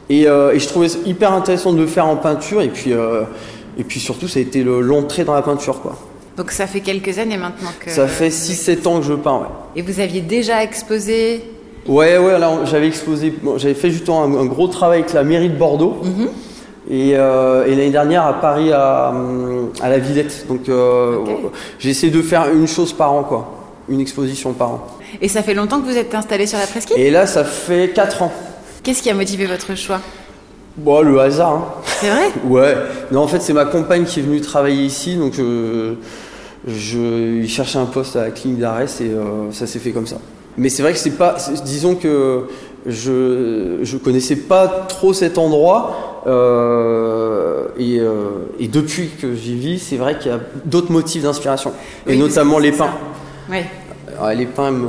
Et, 0.09 0.27
euh, 0.27 0.53
et 0.55 0.59
je 0.59 0.67
trouvais 0.67 0.87
hyper 1.05 1.31
intéressant 1.33 1.71
de 1.71 1.77
le 1.81 1.85
faire 1.87 2.07
en 2.07 2.15
peinture. 2.15 2.63
Et 2.63 2.69
puis, 2.69 2.91
et 3.77 3.83
puis 3.83 3.99
surtout, 3.99 4.27
ça 4.27 4.39
a 4.39 4.41
été 4.41 4.63
le- 4.63 4.81
l'entrée 4.81 5.23
dans 5.23 5.35
la 5.35 5.43
peinture. 5.43 5.81
Quoi. 5.81 5.95
Donc 6.35 6.49
ça 6.49 6.65
fait 6.65 6.79
quelques 6.81 7.19
années 7.19 7.37
maintenant 7.37 7.69
que... 7.79 7.91
Ça 7.91 8.07
fait 8.07 8.29
6-7 8.29 8.87
ans 8.87 8.99
que 9.01 9.05
je 9.05 9.13
peins, 9.13 9.37
ouais. 9.37 9.47
Et 9.75 9.83
vous 9.83 9.99
aviez 9.99 10.21
déjà 10.21 10.63
exposé 10.63 11.43
Ouais, 11.88 12.18
ouais, 12.18 12.33
j'avais 12.65 12.88
exposé, 12.88 13.33
bon, 13.41 13.57
j'avais 13.57 13.74
fait 13.74 13.91
justement 13.91 14.24
un, 14.24 14.33
un 14.35 14.45
gros 14.45 14.68
travail 14.68 15.00
avec 15.00 15.13
la 15.13 15.24
mairie 15.24 15.50
de 15.50 15.57
Bordeaux. 15.57 15.97
Et, 16.89 17.13
euh, 17.15 17.65
et 17.65 17.71
l'année 17.71 17.91
dernière 17.91 18.25
à 18.25 18.33
Paris 18.41 18.71
à, 18.71 19.13
à 19.81 19.89
la 19.89 19.97
Villette. 20.00 20.45
Donc 20.47 20.68
euh, 20.68 21.19
j'ai 21.80 21.89
essayé 21.89 22.12
de 22.12 22.21
faire 22.21 22.47
une 22.53 22.68
chose 22.68 22.94
par 22.94 23.13
an, 23.13 23.24
quoi. 23.24 23.51
Une 23.89 24.00
exposition 24.00 24.53
par 24.53 24.69
an. 24.69 24.88
Et 25.21 25.27
ça 25.27 25.44
fait 25.44 25.53
longtemps 25.53 25.80
que 25.80 25.85
vous 25.85 25.97
êtes 25.97 26.13
installé 26.15 26.47
sur 26.47 26.57
la 26.57 26.68
presqu'île? 26.68 26.97
Et 26.97 27.12
là, 27.12 27.27
ça 27.27 27.44
fait 27.44 27.91
4 27.94 28.24
ans. 28.24 28.31
Qu'est-ce 28.81 29.01
qui 29.01 29.09
a 29.09 29.13
motivé 29.13 29.45
votre 29.45 29.75
choix? 29.75 30.00
Bon, 30.75 31.01
le 31.01 31.19
hasard, 31.19 31.51
hein. 31.51 31.65
C'est 31.85 32.09
vrai? 32.09 32.31
Ouais. 32.47 32.75
Non, 33.12 33.21
en 33.21 33.27
fait, 33.27 33.41
c'est 33.41 33.53
ma 33.53 33.65
compagne 33.65 34.06
qui 34.06 34.19
est 34.19 34.24
venue 34.24 34.41
travailler 34.41 34.83
ici, 34.83 35.15
donc 35.15 35.33
je, 36.68 37.45
cherchait 37.47 37.77
un 37.77 37.85
poste 37.85 38.15
à 38.15 38.24
la 38.24 38.31
clinique 38.31 38.59
d'Arès 38.59 39.01
et 39.01 39.09
euh, 39.09 39.51
ça 39.51 39.68
s'est 39.68 39.80
fait 39.80 39.91
comme 39.91 40.07
ça. 40.07 40.18
Mais 40.57 40.69
c'est 40.69 40.83
vrai 40.83 40.94
que 40.94 41.00
c'est 41.00 41.17
pas, 41.17 41.38
disons 41.65 41.95
que 41.95 42.47
je 42.85 43.79
je 43.81 43.97
connaissais 43.97 44.35
pas 44.35 44.67
trop 44.67 45.13
cet 45.13 45.38
endroit 45.38 46.23
euh, 46.27 47.67
et, 47.77 48.00
euh, 48.00 48.47
et 48.59 48.67
depuis 48.67 49.09
que 49.09 49.35
j'y 49.35 49.55
vis, 49.55 49.79
c'est 49.79 49.97
vrai 49.97 50.17
qu'il 50.17 50.31
y 50.31 50.35
a 50.35 50.39
d'autres 50.65 50.91
motifs 50.91 51.23
d'inspiration 51.23 51.73
et 52.07 52.15
notamment 52.15 52.57
que 52.57 52.63
les 52.63 52.71
pins. 52.71 52.91
Oui. 53.50 53.57
Ah, 54.21 54.33
les 54.33 54.45
pins, 54.45 54.69
ils 54.69 54.77
me, 54.77 54.88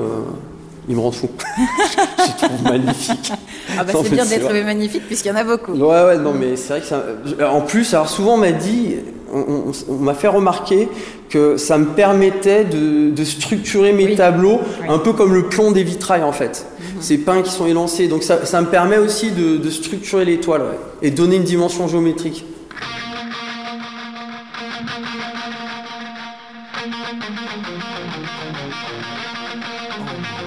ils 0.89 0.97
me 0.97 1.01
rendent 1.01 1.15
fou. 1.15 1.31
je 1.57 2.23
les 2.23 2.49
trouve 2.49 2.63
magnifiques. 2.65 3.33
Ah 3.77 3.85
bah 3.85 3.93
c'est 4.01 4.11
bien 4.11 4.27
d'être 4.27 4.53
magnifique 4.65 5.07
puisqu'il 5.07 5.29
y 5.29 5.33
en 5.33 5.37
a 5.37 5.45
beaucoup. 5.45 5.73
Ouais, 5.73 6.05
ouais, 6.05 6.19
non, 6.19 6.33
mais 6.33 6.57
c'est 6.57 6.69
vrai 6.75 6.81
que 6.81 6.87
ça. 6.87 7.03
En 7.51 7.63
plus, 7.63 7.95
alors 7.95 8.09
souvent 8.09 8.35
on 8.35 8.39
m'a 8.39 8.53
dit, 8.53 8.97
on, 9.35 9.69
on- 9.69 9.73
on 9.89 9.95
m'a 9.97 10.15
fait 10.15 10.29
remarquer 10.29 10.89
que 11.29 11.57
ça 11.57 11.77
me 11.79 11.87
permettait 11.87 12.65
de, 12.65 13.11
de 13.11 13.25
structurer 13.25 13.93
mes 13.93 14.07
Oui. 14.07 14.15
tableaux 14.17 14.61
Oui. 14.83 14.87
un 14.89 14.99
peu 14.99 15.13
comme 15.13 15.35
le 15.35 15.45
plomb 15.49 15.73
des 15.73 15.83
vitrailles 15.83 16.23
en 16.23 16.33
fait. 16.33 16.67
Ces 17.01 17.19
pins 17.19 17.43
qui 17.43 17.51
sont 17.51 17.67
élancés. 17.67 18.09
Donc 18.09 18.23
ça, 18.23 18.47
ça 18.47 18.61
me 18.61 18.67
permet 18.69 18.99
aussi 18.99 19.31
de, 19.33 19.57
de 19.59 19.71
structurer 19.71 20.25
les 20.25 20.39
toiles 20.39 20.63
ouais, 20.63 20.79
et 21.03 21.11
donner 21.11 21.37
une 21.37 21.43
dimension 21.45 21.89
géométrique. 21.89 22.45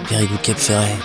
Very 0.09 0.25
good 0.27 0.41
Cap 0.41 0.57
Ferret. 0.57 0.95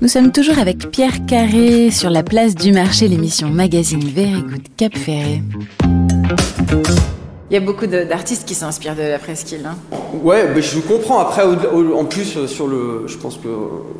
Nous 0.00 0.08
sommes 0.08 0.32
toujours 0.32 0.58
avec 0.58 0.90
Pierre 0.90 1.24
Carré 1.26 1.90
sur 1.90 2.10
la 2.10 2.22
place 2.22 2.54
du 2.54 2.72
marché, 2.72 3.08
l'émission 3.08 3.48
magazine 3.48 4.00
Very 4.00 4.42
Good 4.42 4.62
Cap 4.76 4.96
Ferré. 4.96 5.42
Il 7.50 7.54
y 7.54 7.56
a 7.56 7.60
beaucoup 7.60 7.86
d'artistes 7.86 8.46
qui 8.46 8.54
s'inspirent 8.54 8.94
de 8.94 9.02
la 9.02 9.18
presqu'île. 9.18 9.66
Hein. 9.66 9.76
Ouais, 10.22 10.48
mais 10.54 10.62
je 10.62 10.78
comprends. 10.78 11.18
Après, 11.18 11.42
en 11.42 12.04
plus, 12.04 12.36
euh, 12.36 12.46
sur 12.46 12.66
le, 12.66 13.04
je 13.06 13.16
pense 13.16 13.38
que 13.38 13.48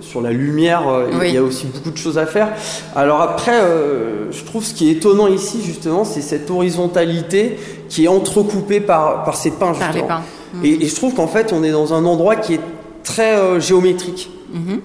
sur 0.00 0.20
la 0.20 0.30
lumière, 0.30 0.88
euh, 0.88 1.10
il 1.24 1.34
y 1.34 1.36
a 1.36 1.42
aussi 1.42 1.66
beaucoup 1.66 1.90
de 1.90 1.96
choses 1.96 2.16
à 2.16 2.26
faire. 2.26 2.48
Alors 2.94 3.20
après, 3.20 3.60
euh, 3.60 4.30
je 4.30 4.44
trouve 4.44 4.64
ce 4.64 4.72
qui 4.72 4.88
est 4.88 4.92
étonnant 4.92 5.26
ici, 5.26 5.62
justement, 5.64 6.04
c'est 6.04 6.20
cette 6.20 6.50
horizontalité 6.50 7.58
qui 7.88 8.04
est 8.04 8.08
entrecoupée 8.08 8.80
par, 8.80 9.24
par 9.24 9.36
ces 9.36 9.50
pins, 9.50 9.72
justement. 9.72 10.06
Par 10.06 10.22
les 10.62 10.62
pins. 10.62 10.82
Et, 10.82 10.86
je 10.86 10.94
trouve 10.94 11.14
qu'en 11.14 11.28
fait, 11.28 11.52
on 11.52 11.64
est 11.64 11.72
dans 11.72 11.92
un 11.92 12.04
endroit 12.04 12.36
qui 12.36 12.54
est 12.54 12.60
très 13.02 13.60
géométrique. 13.60 14.30
Mhm. 14.52 14.80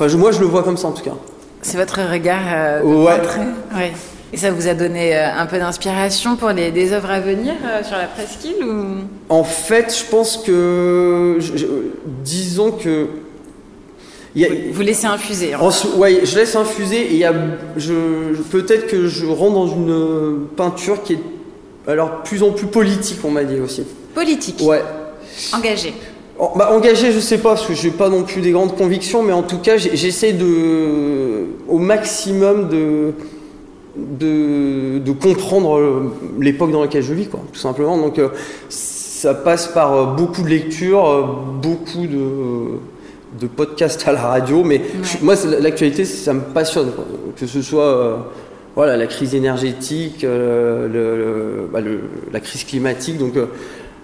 Enfin, 0.00 0.16
moi, 0.16 0.30
je 0.30 0.40
le 0.40 0.46
vois 0.46 0.62
comme 0.62 0.76
ça, 0.76 0.88
en 0.88 0.92
tout 0.92 1.02
cas. 1.02 1.14
C'est 1.62 1.76
votre 1.76 2.00
regard 2.00 2.82
de 2.82 2.86
ouais. 2.86 3.20
ouais. 3.74 3.92
Et 4.32 4.36
ça 4.36 4.50
vous 4.50 4.68
a 4.68 4.74
donné 4.74 5.16
euh, 5.16 5.32
un 5.34 5.46
peu 5.46 5.58
d'inspiration 5.58 6.36
pour 6.36 6.50
les, 6.50 6.70
des 6.70 6.92
œuvres 6.92 7.10
à 7.10 7.20
venir 7.20 7.54
euh, 7.64 7.82
sur 7.82 7.96
la 7.96 8.04
presqu'île 8.04 8.62
ou... 8.62 8.84
En 9.30 9.44
fait, 9.44 9.96
je 9.98 10.10
pense 10.10 10.36
que. 10.36 11.38
disons 12.22 12.72
que. 12.72 13.06
vous 14.72 14.82
laissez 14.82 15.06
infuser. 15.06 15.54
Oui, 15.96 16.20
je 16.24 16.36
laisse 16.36 16.54
infuser 16.56 17.16
et 17.16 17.26
peut-être 18.50 18.86
que 18.86 19.08
je 19.08 19.26
rentre 19.26 19.54
dans 19.54 19.68
une 19.68 20.46
peinture 20.56 21.02
qui 21.02 21.14
est 21.14 21.20
alors 21.86 22.22
plus 22.22 22.42
en 22.42 22.50
plus 22.50 22.66
politique, 22.66 23.18
on 23.24 23.30
m'a 23.30 23.44
dit 23.44 23.58
aussi. 23.58 23.82
Politique 24.14 24.60
Ouais. 24.60 24.82
Engagé. 25.54 25.94
Bah, 26.38 26.70
engagé, 26.72 27.10
je 27.10 27.18
sais 27.18 27.38
pas, 27.38 27.50
parce 27.50 27.66
que 27.66 27.74
je 27.74 27.88
n'ai 27.88 27.92
pas 27.92 28.08
non 28.08 28.22
plus 28.22 28.40
des 28.40 28.52
grandes 28.52 28.76
convictions, 28.76 29.24
mais 29.24 29.32
en 29.32 29.42
tout 29.42 29.58
cas, 29.58 29.76
j'essaie 29.76 30.32
de, 30.32 31.46
au 31.66 31.78
maximum 31.78 32.68
de, 32.68 33.12
de, 33.96 35.12
comprendre 35.12 36.12
l'époque 36.38 36.70
dans 36.70 36.82
laquelle 36.82 37.02
je 37.02 37.12
vis, 37.12 37.26
quoi, 37.26 37.40
tout 37.52 37.58
simplement. 37.58 37.98
Donc 37.98 38.18
euh, 38.18 38.28
ça 38.68 39.34
passe 39.34 39.66
par 39.66 39.92
euh, 39.94 40.04
beaucoup 40.14 40.42
de 40.42 40.48
lectures, 40.48 41.08
euh, 41.08 41.22
beaucoup 41.60 42.06
de, 42.06 43.40
de 43.40 43.46
podcasts 43.48 44.06
à 44.06 44.12
la 44.12 44.22
radio, 44.22 44.62
mais 44.62 44.80
moi 45.22 45.34
l'actualité 45.60 46.04
ça 46.04 46.34
me 46.34 46.40
passionne, 46.40 46.90
que 47.36 47.46
ce 47.46 47.62
soit 47.62 48.30
voilà, 48.76 48.96
la 48.96 49.08
crise 49.08 49.34
énergétique, 49.34 50.24
bah, 50.24 51.80
la 52.32 52.40
crise 52.40 52.62
climatique, 52.62 53.18
donc 53.18 53.34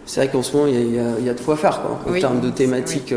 c'est 0.07 0.21
vrai 0.21 0.31
qu'en 0.31 0.43
ce 0.43 0.57
moment 0.57 0.69
il 0.69 0.95
y, 1.25 1.29
a 1.29 1.35
de 1.35 1.41
quoi 1.41 1.57
faire 1.57 1.81
quoi, 1.81 2.15
en 2.15 2.19
termes 2.19 2.41
de 2.41 2.51
thématiques. 2.51 3.15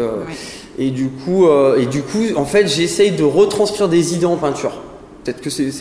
Et 0.80 0.92
du 0.92 1.10
coup, 1.10 1.48
et 1.78 1.86
du 1.88 2.04
coup, 2.04 2.24
en 2.36 2.46
fait, 2.46 2.68
j'essaye 2.68 3.12
de 3.12 3.24
retranscrire 3.24 3.90
des 3.90 4.14
idées 4.14 4.26
en 4.28 4.38
peinture. 4.38 4.74
Peut-être 5.28 5.42
que 5.42 5.50
c'est. 5.50 5.72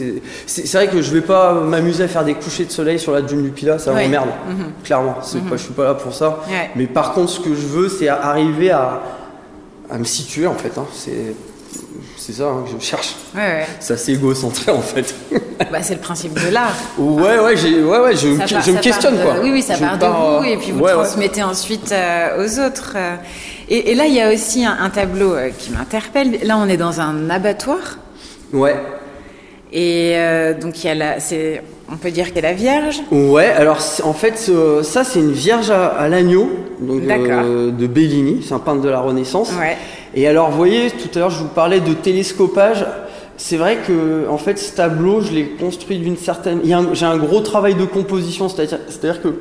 C'est 0.46 0.72
vrai 0.72 0.88
que 0.88 1.00
je 1.00 1.12
vais 1.12 1.20
pas 1.20 1.54
m'amuser 1.54 2.02
à 2.02 2.08
faire 2.08 2.25
des 2.25 2.34
couchers 2.34 2.64
de 2.64 2.72
soleil 2.72 2.98
sur 2.98 3.12
la 3.12 3.22
dune 3.22 3.44
du 3.44 3.50
Pilat, 3.50 3.78
ça 3.78 3.92
m'emmerde, 3.92 4.30
mhm. 4.48 4.72
clairement. 4.82 5.18
C'est 5.22 5.40
pas, 5.44 5.56
je 5.56 5.62
suis 5.62 5.72
pas 5.72 5.84
là 5.84 5.94
pour 5.94 6.12
ça. 6.12 6.40
Mais 6.75 6.86
par 6.86 7.12
contre, 7.12 7.30
ce 7.30 7.38
que 7.38 7.54
je 7.54 7.66
veux, 7.66 7.88
c'est 7.88 8.08
arriver 8.08 8.72
à, 8.72 9.02
à, 9.88 9.98
me 9.98 10.04
situer, 10.04 10.48
en 10.48 10.54
fait. 10.54 10.76
Hein. 10.76 10.86
C'est 10.92 11.36
ça 12.33 12.49
hein, 12.49 12.64
que 12.64 12.78
je 12.78 12.85
cherche. 12.85 13.14
C'est 13.80 13.95
assez 13.95 14.12
égocentré, 14.12 14.73
en 14.73 14.80
fait. 14.80 15.14
bah, 15.71 15.83
c'est 15.83 15.95
le 15.95 16.00
principe 16.00 16.35
de 16.35 16.52
l'art. 16.52 16.75
Ouais, 16.99 17.38
ouais, 17.38 17.54
ouais, 17.54 17.99
ouais 18.00 18.14
je, 18.14 18.28
je 18.28 18.73
me 18.73 18.80
questionne, 18.80 19.18
quoi. 19.23 19.37
Oui, 19.42 19.50
oui, 19.52 19.62
ça 19.62 19.76
part 19.76 19.99
de 19.99 20.06
vous, 20.06 20.45
et 20.45 20.56
puis 20.56 20.73
vous 20.73 20.87
transmettez 20.87 21.42
ensuite 21.42 21.92
euh, 21.92 22.45
aux 22.45 22.61
autres. 22.61 22.95
Euh. 22.97 23.16
Et, 23.68 23.95
là, 23.95 24.06
il 24.06 24.14
y 24.14 24.21
a 24.21 24.33
aussi 24.33 24.64
un, 24.64 24.76
un 24.78 24.90
tableau 24.90 25.35
euh, 25.35 25.50
qui 25.56 25.73
m'interpelle. 25.73 26.38
Là, 26.45 26.56
on 26.56 26.68
est 26.68 26.76
dans 26.76 27.00
un 27.00 27.30
abattoir. 27.30 27.99
Ouais. 28.52 28.76
Et 29.73 30.12
euh, 30.14 30.54
donc, 30.54 30.85
il 30.85 30.87
y 30.87 30.90
a 30.90 30.95
la, 30.95 31.16
on 31.90 31.97
peut 31.97 32.11
dire 32.11 32.33
qu'elle 32.33 32.45
est 32.45 32.49
la 32.49 32.54
Vierge 32.54 33.00
Ouais, 33.11 33.47
alors 33.47 33.78
en 34.04 34.12
fait, 34.12 34.38
ça, 34.83 35.04
c'est 35.04 35.18
une 35.18 35.33
Vierge 35.33 35.71
à, 35.71 36.09
l'agneau 36.09 36.50
euh, 36.83 37.71
de 37.71 37.87
Bellini, 37.87 38.45
c'est 38.47 38.54
un 38.54 38.59
peintre 38.59 38.83
de 38.83 38.88
la 38.88 39.00
Renaissance. 39.00 39.50
Ouais. 39.59 39.76
Et 40.16 40.26
alors, 40.26 40.50
vous 40.50 40.56
voyez, 40.56 40.90
tout 40.90 41.11
à 41.14 41.18
l'heure, 41.18 41.30
je 41.30 41.40
vous 41.40 41.49
parlais 41.49 41.80
de 41.80 41.92
télescopage. 41.92 42.87
C'est 43.37 43.58
vrai 43.58 43.76
que, 43.87 44.26
en 44.30 44.38
fait, 44.38 44.58
ce 44.58 44.75
tableau, 44.75 45.20
je 45.20 45.30
l'ai 45.30 45.44
construit 45.50 45.99
d'une 45.99 46.16
certaine. 46.16 46.61
J'ai 46.64 47.04
un 47.04 47.18
gros 47.18 47.40
travail 47.42 47.75
de 47.75 47.85
composition, 47.85 48.49
c'est-à-dire 48.49 49.20
que, 49.20 49.35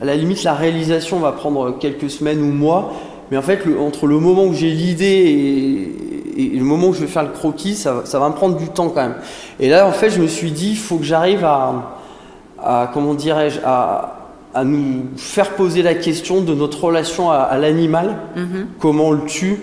à 0.00 0.04
la 0.04 0.14
limite, 0.14 0.44
la 0.44 0.54
réalisation 0.54 1.18
va 1.18 1.32
prendre 1.32 1.76
quelques 1.80 2.08
semaines 2.08 2.40
ou 2.40 2.52
mois. 2.52 2.92
Mais 3.32 3.36
en 3.36 3.42
fait, 3.42 3.62
entre 3.80 4.06
le 4.06 4.20
moment 4.20 4.44
où 4.44 4.54
j'ai 4.54 4.70
l'idée 4.70 5.94
et, 6.36 6.56
le 6.56 6.64
moment 6.64 6.88
où 6.88 6.94
je 6.94 7.00
vais 7.00 7.06
faire 7.08 7.24
le 7.24 7.30
croquis, 7.30 7.74
ça, 7.74 8.02
va 8.12 8.28
me 8.28 8.34
prendre 8.34 8.56
du 8.56 8.68
temps 8.68 8.88
quand 8.88 9.02
même. 9.02 9.16
Et 9.58 9.68
là, 9.68 9.86
en 9.86 9.92
fait, 9.92 10.10
je 10.10 10.20
me 10.20 10.28
suis 10.28 10.52
dit, 10.52 10.70
il 10.70 10.76
faut 10.76 10.96
que 10.96 11.04
j'arrive 11.04 11.44
à, 11.44 12.90
comment 12.94 13.14
dirais-je, 13.14 13.58
à, 13.64 14.16
nous 14.64 15.06
faire 15.16 15.50
poser 15.50 15.82
la 15.82 15.94
question 15.94 16.40
de 16.40 16.54
notre 16.54 16.84
relation 16.84 17.32
à, 17.32 17.58
l'animal, 17.58 18.16
mhm. 18.36 18.68
comment 18.78 19.08
on 19.08 19.12
le 19.12 19.24
tue, 19.26 19.58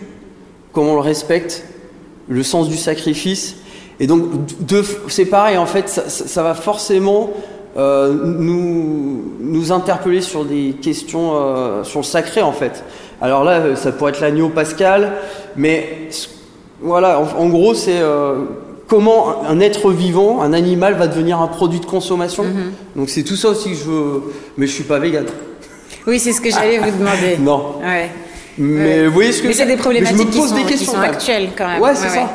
comment 0.78 0.92
on 0.92 0.96
le 0.98 1.02
respecte, 1.02 1.64
le 2.30 2.44
sens 2.44 2.70
du 2.70 2.78
sacrifice. 2.78 3.56
Et 4.00 4.06
donc, 4.06 4.26
c'est 5.08 5.26
pareil, 5.26 5.58
en 5.58 5.66
fait, 5.66 5.90
ça, 5.90 6.44
va 6.44 6.54
forcément 6.54 7.32
euh, 7.78 8.14
nous, 8.14 9.24
nous 9.40 9.72
interpeller 9.72 10.22
sur 10.22 10.46
des 10.46 10.76
questions 10.80 11.32
euh, 11.34 11.84
sur 11.84 12.02
le 12.02 12.06
sacré, 12.06 12.44
en 12.44 12.52
fait. 12.52 12.84
Alors 13.22 13.44
là, 13.44 13.54
euh, 13.54 13.76
ça 13.76 13.92
pourrait 13.92 14.12
être 14.12 14.22
l'agneau 14.22 14.50
pascal, 14.50 15.14
mais 15.56 16.10
voilà, 16.80 17.22
en, 17.22 17.50
gros, 17.50 17.74
c'est 17.74 18.00
euh, 18.00 18.44
comment 18.88 19.44
un 19.50 19.60
être 19.60 19.90
vivant, 19.90 20.44
un 20.44 20.54
animal, 20.54 20.94
va 20.94 21.08
devenir 21.08 21.42
un 21.42 21.48
produit 21.48 21.80
de 21.80 21.88
consommation. 21.88 22.44
Mhm. 22.44 22.72
Donc 22.96 23.10
c'est 23.10 23.24
tout 23.24 23.36
ça 23.36 23.50
aussi 23.50 23.72
que 23.72 23.78
je 23.78 23.84
veux. 23.86 24.24
Mais 24.58 24.68
je 24.68 24.74
suis 24.74 24.84
pas 24.84 25.00
vegan. 25.00 25.26
Oui, 26.06 26.20
c'est 26.20 26.34
ce 26.34 26.40
que 26.40 26.52
j'allais 26.52 26.78
vous 26.78 27.00
demander. 27.00 27.38
Non. 27.40 27.80
Mais 28.58 29.06
vous 29.06 29.14
voyez 29.14 29.32
ce 29.32 29.42
que 29.42 29.48
Mais 29.48 29.54
c'est 29.54 29.66
des 29.66 29.78
problématiques 29.78 30.32
qui, 30.32 30.42
sont, 30.42 30.56
des 30.56 30.64
questions, 30.64 31.00
actuelles 31.00 31.50
quand 31.58 31.68
même. 31.68 31.82
Ouais, 31.82 31.96
c'est 31.96 32.10
ça. 32.10 32.30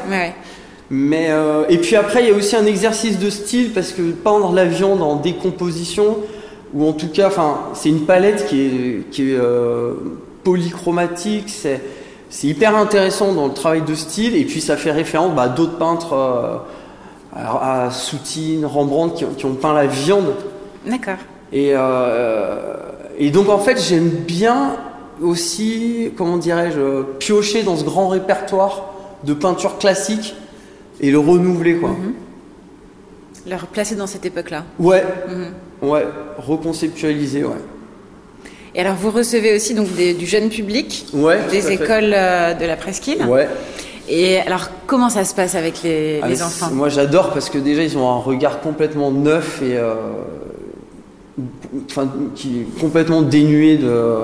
Mais 0.91 1.29
euh, 1.31 1.65
et 1.71 1.79
puis 1.79 1.97
après, 1.97 2.23
il 2.23 2.29
y 2.29 2.33
a 2.33 2.35
aussi 2.35 2.55
un 2.55 2.67
exercice 2.67 3.19
de 3.19 3.31
style 3.31 3.73
parce 3.73 3.93
que 3.93 4.03
peindre 4.03 4.53
la 4.53 4.67
viande 4.67 5.01
en 5.03 5.17
décomposition, 5.17 6.19
ou 6.75 6.87
en 6.87 6.93
tout 6.93 7.09
cas, 7.09 7.29
enfin, 7.29 7.61
c'est 7.75 7.89
une 7.89 8.05
palette 8.05 8.47
qui 8.47 8.61
est, 8.61 9.11
qui 9.11 9.33
est 9.33 9.39
polychromatique, 10.45 11.49
c'est, 11.49 11.81
c'est 12.31 12.47
hyper 12.47 12.77
intéressant 12.77 13.33
dans 13.33 13.47
le 13.47 13.53
travail 13.53 13.83
de 13.83 13.95
style, 13.95 14.37
et 14.37 14.45
puis 14.45 14.61
ça 14.61 14.77
fait 14.77 14.91
référence 14.91 15.35
bah, 15.35 15.43
à 15.43 15.49
d'autres 15.49 15.79
peintres, 15.79 16.15
euh, 16.15 16.57
à 17.35 17.91
Soutine, 17.91 18.65
Rembrandt, 18.67 19.25
qui, 19.37 19.47
ont 19.47 19.55
peint 19.55 19.75
la 19.75 19.87
viande. 19.87 20.35
D'accord. 20.87 21.19
Et, 21.53 21.73
euh, 21.75 22.75
et 23.19 23.31
donc 23.31 23.49
en 23.49 23.59
fait, 23.59 23.81
j'aime 23.81 24.09
bien 24.09 24.77
aussi, 25.23 26.11
comment 26.17 26.37
dirais-je, 26.37 27.03
piocher 27.19 27.63
dans 27.63 27.77
ce 27.77 27.85
grand 27.85 28.09
répertoire 28.09 28.93
de 29.25 29.35
peinture 29.35 29.79
classique 29.79 30.35
et 31.01 31.11
le 31.11 31.19
renouveler, 31.19 31.77
quoi. 31.77 31.91
Mhm. 31.91 32.15
Le 33.49 33.57
replacer 33.57 33.97
dans 33.97 34.07
cette 34.07 34.25
époque-là. 34.25 34.65
Ouais, 34.79 35.05
mhm. 35.29 35.89
ouais, 35.89 36.07
reconceptualiser, 36.39 37.45
ouais. 37.45 37.57
Et 38.75 38.81
alors, 38.81 38.95
vous 38.95 39.11
recevez 39.11 39.55
aussi 39.55 39.75
donc 39.75 39.89
du 39.95 40.27
jeune 40.27 40.49
public, 40.49 41.07
des 41.51 41.73
écoles 41.73 42.15
euh, 42.15 42.55
de 42.55 42.65
la 42.65 42.77
presqu'île. 42.77 43.23
Ouais. 43.27 43.49
Et 44.09 44.39
alors, 44.39 44.71
comment 44.87 45.11
ça 45.11 45.25
se 45.25 45.35
passe 45.35 45.55
avec 45.55 45.83
les, 45.83 46.21
ah, 46.23 46.47
enfants? 46.47 46.71
Moi, 46.73 46.89
j'adore 46.89 47.33
parce 47.33 47.51
que 47.51 47.59
déjà, 47.59 47.83
ils 47.83 47.99
ont 47.99 48.11
un 48.11 48.19
regard 48.19 48.61
complètement 48.61 49.11
neuf 49.11 49.61
et 49.63 49.77
euh, 49.77 49.95
enfin, 51.91 52.11
qui 52.35 52.61
est 52.61 52.81
complètement 52.81 53.23
dénué 53.23 53.77
de 53.77 54.17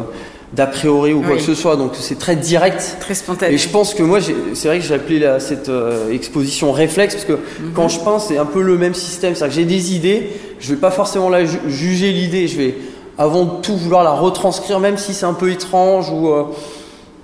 d'a 0.52 0.66
priori 0.66 1.12
ou 1.12 1.20
quoi 1.20 1.36
que 1.36 1.42
ce 1.42 1.54
soit. 1.54 1.76
Donc 1.76 1.92
c'est 1.94 2.18
très 2.18 2.36
direct. 2.36 2.96
Très 3.00 3.14
spontané. 3.14 3.54
Et 3.54 3.58
je 3.58 3.68
pense 3.68 3.94
que 3.94 4.02
moi, 4.02 4.18
c'est 4.54 4.68
vrai 4.68 4.78
que 4.78 4.84
j'ai 4.84 4.94
appelé 4.94 5.28
cette 5.40 5.68
euh, 5.68 6.10
exposition 6.10 6.72
réflexe 6.72 7.14
parce 7.14 7.26
que 7.26 7.32
mhm. 7.32 7.72
quand 7.74 7.88
je 7.88 8.00
pense, 8.00 8.28
c'est 8.28 8.38
un 8.38 8.46
peu 8.46 8.62
le 8.62 8.78
même 8.78 8.94
système. 8.94 9.34
C'est-à-dire 9.34 9.56
que 9.56 9.60
j'ai 9.62 9.66
des 9.66 9.94
idées, 9.94 10.30
je 10.60 10.74
vais 10.74 10.80
pas 10.80 10.90
forcément 10.90 11.28
la 11.28 11.44
juger 11.44 12.12
l'idée, 12.12 12.48
je 12.48 12.56
vais 12.56 12.74
avant 13.18 13.44
de 13.44 13.60
tout 13.62 13.76
vouloir 13.76 14.04
la 14.04 14.12
retranscrire, 14.12 14.78
même 14.78 14.96
si 14.96 15.12
c'est 15.12 15.26
un 15.26 15.34
peu 15.34 15.50
étrange 15.50 16.08
ou 16.10 16.28
euh, 16.28 16.44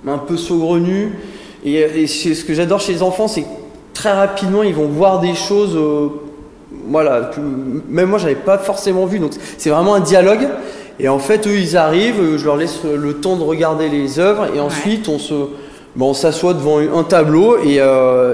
un 0.06 0.18
peu 0.18 0.36
saugrenu. 0.36 1.12
Et, 1.64 2.06
ce 2.06 2.44
que 2.44 2.52
j'adore 2.52 2.80
chez 2.80 2.92
les 2.92 3.02
enfants, 3.02 3.28
c'est 3.28 3.42
que 3.42 3.48
très 3.94 4.12
rapidement, 4.12 4.62
ils 4.62 4.74
vont 4.74 4.88
voir 4.88 5.20
des 5.20 5.34
choses, 5.34 5.76
euh, 5.76 6.08
voilà, 6.88 7.30
que 7.34 7.40
même 7.88 8.10
moi, 8.10 8.18
j'avais 8.18 8.34
pas 8.34 8.58
forcément 8.58 9.06
vu. 9.06 9.20
Donc, 9.20 9.32
c'est 9.56 9.70
vraiment 9.70 9.94
un 9.94 10.00
dialogue. 10.00 10.48
Et 11.00 11.08
en 11.08 11.18
fait, 11.18 11.46
eux, 11.46 11.56
ils 11.56 11.76
arrivent, 11.76 12.20
euh, 12.20 12.38
je 12.38 12.44
leur 12.44 12.56
laisse 12.56 12.84
le 12.84 13.14
temps 13.14 13.36
de 13.36 13.42
regarder 13.42 13.88
les 13.88 14.18
œuvres, 14.18 14.48
et 14.54 14.60
ensuite, 14.60 15.08
on 15.08 15.18
se, 15.18 15.34
bon, 15.96 16.10
on 16.10 16.14
s'assoit 16.14 16.54
devant 16.54 16.78
un 16.78 17.04
tableau, 17.04 17.58
et, 17.58 17.80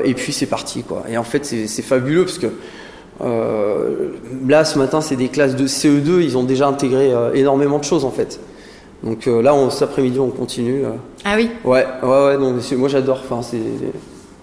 et 0.05 0.15
puis 0.15 0.33
c'est 0.33 0.47
parti, 0.47 0.83
quoi. 0.83 1.05
Et 1.09 1.17
en 1.17 1.25
fait, 1.25 1.45
c'est 1.45 1.83
fabuleux 1.83 2.25
parce 2.25 2.39
que 2.39 2.49
euh, 3.23 4.13
là, 4.49 4.65
ce 4.65 4.79
matin, 4.79 5.01
c'est 5.01 5.17
des 5.17 5.29
classes 5.29 5.57
de 5.57 5.67
CE2, 5.67 6.23
ils 6.23 6.39
ont 6.39 6.43
déjà 6.43 6.67
intégré 6.67 7.13
euh, 7.13 7.33
énormément 7.35 7.79
de 7.79 7.85
choses 7.85 8.05
en 8.05 8.11
fait. 8.11 8.41
Donc 9.03 9.27
euh, 9.27 9.43
là, 9.43 9.55
cet 9.71 9.83
après-midi, 9.83 10.19
on 10.19 10.31
continue. 10.31 10.83
Ah 11.25 11.35
oui? 11.37 11.51
Ouais, 11.65 11.87
ouais, 12.03 12.37
ouais. 12.37 12.77
moi, 12.77 12.89
j'adore. 12.89 13.23
Enfin, 13.25 13.43
c'est, 13.43 13.59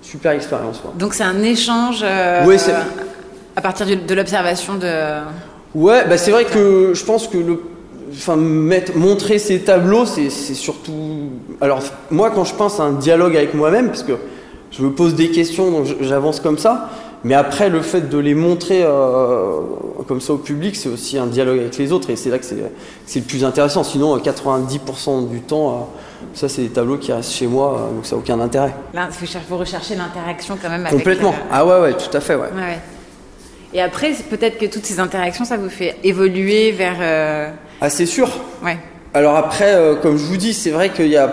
super 0.01 0.31
expérience. 0.31 0.81
Donc 0.97 1.13
c'est 1.13 1.23
un 1.23 1.41
échange 1.41 2.01
euh, 2.03 2.45
à 3.55 3.61
partir 3.61 3.87
de 3.87 4.15
l'observation 4.15 4.75
de. 4.75 5.19
Ouais, 5.75 6.05
bah 6.07 6.17
c'est 6.17 6.31
vrai 6.31 6.45
que 6.45 6.93
je 6.93 7.03
pense 7.03 7.27
que 7.27 7.37
le, 7.37 7.61
enfin, 8.17 8.35
mettre, 8.35 8.95
montrer 8.95 9.39
ces 9.39 9.59
tableaux, 9.59 10.05
c'est 10.05 10.29
surtout. 10.29 11.29
Alors 11.61 11.81
moi, 12.11 12.31
quand 12.31 12.43
je 12.43 12.55
pense 12.55 12.79
à 12.79 12.83
un 12.83 12.93
dialogue 12.93 13.35
avec 13.35 13.53
moi-même, 13.53 13.87
parce 13.87 14.03
que 14.03 14.13
je 14.71 14.83
me 14.83 14.91
pose 14.91 15.15
des 15.15 15.31
questions, 15.31 15.71
donc 15.71 15.87
j'avance 16.01 16.39
comme 16.39 16.57
ça. 16.57 16.89
Mais 17.23 17.33
après, 17.33 17.69
le 17.69 17.81
fait 17.81 18.09
de 18.09 18.17
les 18.17 18.35
montrer 18.35 18.83
euh, 18.83 19.61
comme 20.07 20.21
ça 20.21 20.33
au 20.33 20.37
public, 20.37 20.75
c'est 20.75 20.89
aussi 20.89 21.17
un 21.17 21.25
dialogue 21.25 21.59
avec 21.59 21.77
les 21.77 21.91
autres, 21.91 22.09
et 22.09 22.15
c'est 22.15 22.29
là 22.29 22.37
que 22.37 22.45
c'est 22.45 23.19
le 23.19 23.25
plus 23.25 23.43
intéressant. 23.43 23.83
Sinon, 23.83 24.17
90% 24.17 25.27
du 25.29 25.41
temps, 25.41 25.69
euh, 25.69 26.25
ça, 26.33 26.47
c'est 26.47 26.61
des 26.61 26.69
tableaux 26.69 26.97
qui 26.97 27.11
restent 27.11 27.33
chez 27.33 27.47
moi, 27.47 27.73
euh, 27.73 27.95
donc 27.95 28.05
ça 28.05 28.15
n'a 28.15 28.21
aucun 28.21 28.39
intérêt. 28.39 28.73
Là, 28.93 29.09
il 29.09 29.27
faut 29.49 29.57
rechercher 29.57 29.95
l'interaction 29.95 30.57
quand 30.61 30.69
même 30.69 30.85
avec. 30.85 30.93
Complètement. 30.97 31.33
Ah 31.51 31.65
ouais, 31.65 31.79
ouais, 31.81 31.93
tout 31.93 32.15
à 32.15 32.19
fait, 32.19 32.35
ouais. 32.35 32.49
ouais, 32.55 32.79
Et 33.73 33.81
après, 33.81 34.11
peut-être 34.29 34.59
que 34.59 34.67
toutes 34.67 34.85
ces 34.85 34.99
interactions, 34.99 35.43
ça 35.43 35.57
vous 35.57 35.69
fait 35.69 35.97
évoluer 36.03 36.71
vers. 36.71 37.55
Ah, 37.81 37.89
c'est 37.89 38.05
sûr. 38.05 38.29
Ouais. 38.63 38.77
Alors 39.13 39.35
après, 39.35 39.75
comme 40.01 40.17
je 40.17 40.23
vous 40.23 40.37
dis, 40.37 40.53
c'est 40.53 40.71
vrai 40.71 40.91
qu'il 40.91 41.07
y 41.07 41.17
a 41.17 41.31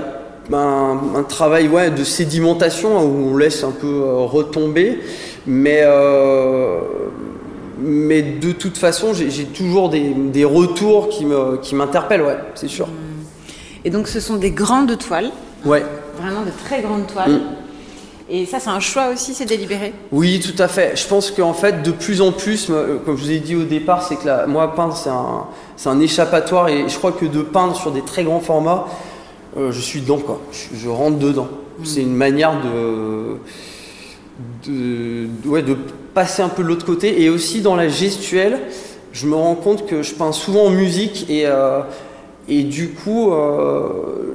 un, 0.52 1.24
travail 1.28 1.68
ouais, 1.68 1.90
de 1.90 2.04
sédimentation 2.04 3.02
où 3.02 3.32
on 3.32 3.36
laisse 3.36 3.64
un 3.64 3.70
peu 3.70 3.86
euh, 3.86 4.18
retomber. 4.24 5.00
Mais, 5.46 5.82
euh, 5.82 6.80
mais 7.78 8.22
de 8.22 8.52
toute 8.52 8.78
façon, 8.78 9.12
j'ai 9.14 9.44
toujours 9.44 9.90
des, 9.90 10.44
retours 10.44 11.08
qui 11.08 11.24
m'interpellent, 11.74 12.20
qui 12.20 12.26
ouais, 12.26 12.38
c'est 12.54 12.68
sûr. 12.68 12.88
Et 13.84 13.90
donc 13.90 14.08
ce 14.08 14.20
sont 14.20 14.36
des 14.36 14.50
grandes 14.50 14.96
toiles 14.98 15.30
Ouais. 15.64 15.82
Vraiment 16.18 16.42
de 16.42 16.50
très 16.64 16.80
grandes 16.80 17.06
toiles. 17.06 17.32
Mm. 17.32 17.40
Et 18.28 18.46
ça, 18.46 18.58
c'est 18.58 18.70
un 18.70 18.80
choix 18.80 19.10
aussi, 19.12 19.34
c'est 19.34 19.44
délibéré 19.44 19.92
Oui, 20.10 20.40
tout 20.40 20.60
à 20.62 20.66
fait. 20.66 20.96
Je 20.96 21.06
pense 21.06 21.30
qu'en 21.30 21.52
fait, 21.52 21.82
de 21.82 21.90
plus 21.90 22.22
en 22.22 22.32
plus, 22.32 22.68
euh, 22.70 22.98
comme 23.04 23.16
je 23.16 23.22
vous 23.22 23.30
ai 23.30 23.38
dit 23.38 23.54
au 23.54 23.64
départ, 23.64 24.02
c'est 24.02 24.16
que 24.16 24.26
la, 24.26 24.46
moi, 24.46 24.74
peindre, 24.74 24.96
c'est 24.96 25.10
un, 25.10 25.90
un 25.90 26.00
échappatoire. 26.00 26.68
Et 26.68 26.88
je 26.88 26.96
crois 26.96 27.12
que 27.12 27.26
de 27.26 27.42
peindre 27.42 27.76
sur 27.76 27.90
des 27.92 28.02
très 28.02 28.24
grands 28.24 28.40
formats, 28.40 28.86
euh, 29.56 29.72
je 29.72 29.80
suis 29.80 30.00
dedans, 30.00 30.18
quoi. 30.18 30.40
Je, 30.52 30.88
rentre 30.88 31.18
dedans. 31.18 31.48
Hmm. 31.78 31.84
C'est 31.84 32.00
une 32.00 32.14
manière 32.14 32.60
de, 32.62 33.36
de, 34.66 35.28
ouais, 35.46 35.62
de 35.62 35.76
passer 36.14 36.42
un 36.42 36.48
peu 36.48 36.62
de 36.62 36.68
l'autre 36.68 36.86
côté. 36.86 37.22
Et 37.22 37.28
aussi 37.28 37.60
dans 37.60 37.76
la 37.76 37.88
gestuelle, 37.88 38.60
je 39.12 39.26
me 39.26 39.36
rends 39.36 39.54
compte 39.54 39.86
que 39.86 40.02
je 40.02 40.14
peins 40.14 40.32
souvent 40.32 40.64
en 40.64 40.70
musique 40.70 41.26
et, 41.30 41.46
euh, 41.46 41.80
et 42.48 42.64
du 42.64 42.90
coup, 42.90 43.32
euh, 43.32 44.34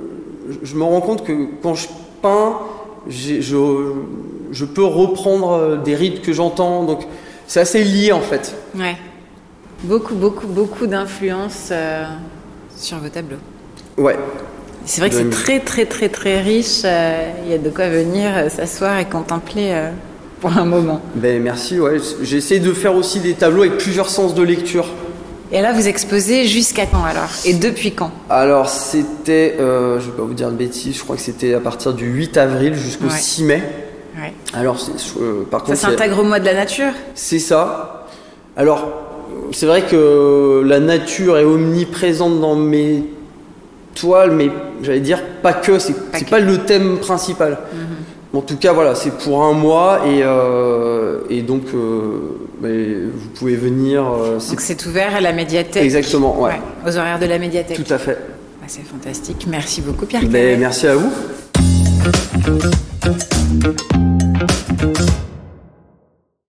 je 0.63 0.75
me 0.75 0.83
rends 0.83 1.01
compte 1.01 1.23
que 1.25 1.33
quand 1.61 1.75
je 1.75 1.87
peins, 2.21 2.57
je, 3.07 3.41
je, 4.51 4.65
peux 4.65 4.83
reprendre 4.83 5.77
des 5.83 5.95
rythmes 5.95 6.21
que 6.21 6.33
j'entends. 6.33 6.83
Donc 6.83 7.05
c'est 7.47 7.59
assez 7.59 7.83
lié 7.83 8.11
en 8.11 8.21
fait. 8.21 8.55
Ouais. 8.75 8.95
Beaucoup, 9.83 10.15
beaucoup, 10.15 10.47
beaucoup 10.47 10.87
d'influence 10.87 11.71
sur 12.75 12.97
vos 12.97 13.09
tableaux. 13.09 13.37
Ouais. 13.97 14.17
C'est 14.85 15.01
vrai 15.01 15.09
que 15.09 15.15
c'est 15.15 15.29
très 15.29 15.59
très 15.59 15.85
très 15.85 16.09
très 16.09 16.41
riche. 16.41 16.81
Euh, 16.83 17.31
il 17.45 17.51
y 17.51 17.53
a 17.53 17.57
de 17.57 17.69
quoi 17.69 17.89
venir 17.89 18.31
euh, 18.35 18.49
s'asseoir 18.49 18.97
et 18.97 19.05
contempler 19.05 19.69
euh, 19.71 19.91
pour 20.41 20.57
un 20.57 20.65
moment. 20.65 21.01
Ben 21.15 21.41
merci. 21.41 21.79
Ouais, 21.79 21.97
j'essaie 22.23 22.59
de 22.59 22.73
faire 22.73 22.95
aussi 22.95 23.19
des 23.19 23.33
tableaux 23.33 23.63
avec 23.63 23.77
plusieurs 23.77 24.09
sens 24.09 24.33
de 24.33 24.41
lecture. 24.41 24.87
Et 25.51 25.61
là, 25.61 25.73
vous 25.73 25.87
exposez 25.87 26.45
jusqu'à 26.45 26.85
quand 26.85 27.03
alors? 27.03 27.29
Et 27.43 27.53
depuis 27.53 27.93
quand? 27.93 28.11
Alors 28.29 28.69
c'était, 28.69 29.55
je 29.57 30.05
vais 30.05 30.17
pas 30.17 30.23
vous 30.23 30.33
dire 30.33 30.51
de 30.51 30.55
bêtises, 30.55 30.97
je 30.97 31.03
crois 31.03 31.15
que 31.15 31.21
c'était 31.21 31.53
à 31.55 31.59
partir 31.59 31.93
du 31.93 32.05
8 32.05 32.37
avril 32.37 32.75
jusqu'au 32.75 33.09
6 33.09 33.43
mai. 33.43 33.63
Ouais. 34.15 34.33
Alors 34.53 34.77
par 35.49 35.63
contre, 35.63 35.77
ça 35.77 35.89
s'intègre 35.89 36.19
au 36.19 36.23
mois 36.23 36.39
de 36.39 36.45
la 36.45 36.53
nature? 36.53 36.91
C'est 37.15 37.39
ça. 37.39 38.07
Alors 38.55 38.91
c'est 39.51 39.65
vrai 39.65 39.81
que 39.81 40.61
la 40.65 40.79
nature 40.79 41.37
est 41.37 41.45
omniprésente 41.45 42.39
dans 42.39 42.55
mes 42.55 43.03
toile, 43.95 44.31
mais 44.31 44.49
j'allais 44.81 44.99
dire 44.99 45.21
pas 45.41 45.53
que, 45.53 45.79
c'est 45.79 46.11
pas, 46.11 46.19
pas 46.29 46.39
le 46.39 46.59
thème 46.59 46.99
principal. 46.99 47.57
Mhm. 47.73 47.78
En 48.31 48.41
tout 48.41 48.57
cas, 48.57 48.73
voilà, 48.73 48.93
c'est 48.93 49.17
pour 49.17 49.43
un 49.43 49.53
mois 49.53 50.01
et, 50.05 50.21
euh, 50.21 51.21
et 51.31 51.41
donc 51.41 51.63
euh, 51.73 52.37
vous 52.61 53.29
pouvez 53.33 53.55
venir. 53.55 54.05
Euh, 54.05 54.33
donc 54.37 54.61
c'est 54.61 54.85
ouvert 54.85 55.15
à 55.15 55.21
la 55.21 55.33
médiathèque. 55.33 55.83
Exactement, 55.83 56.39
ouais. 56.39 56.61
aux 56.85 56.95
horaires 56.95 57.17
de 57.19 57.25
la 57.25 57.39
médiathèque. 57.39 57.83
Tout 57.83 57.91
à 57.93 57.97
fait. 57.97 58.19
Bah, 58.61 58.67
c'est 58.67 58.85
fantastique. 58.85 59.47
Merci 59.49 59.81
beaucoup, 59.81 60.05
Pierre. 60.05 60.21
Ben, 60.25 60.59
merci 60.59 60.85
à 60.85 60.95
vous. 60.95 61.11